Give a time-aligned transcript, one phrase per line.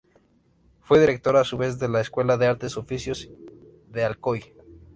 [0.81, 3.29] Fue director a su vez de la Escuela de Artes y Oficios
[3.91, 4.41] de Alcoy.